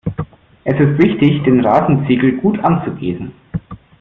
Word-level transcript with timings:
Es 0.63 0.73
ist 0.79 0.97
wichtig, 0.97 1.43
den 1.43 1.63
Rasenziegel 1.63 2.37
gut 2.37 2.57
anzugießen. 2.63 3.31